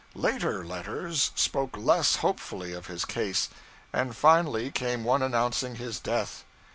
[0.15, 3.49] Later letters spoke less hopefully of his case;
[3.93, 6.43] and finally came one announcing his death.